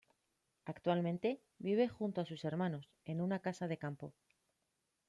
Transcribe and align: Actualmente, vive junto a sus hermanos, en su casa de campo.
Actualmente, 0.73 1.29
vive 1.59 1.87
junto 1.87 2.21
a 2.21 2.25
sus 2.25 2.43
hermanos, 2.43 2.89
en 3.05 3.19
su 3.19 3.39
casa 3.39 3.67
de 3.67 3.77
campo. 3.77 4.15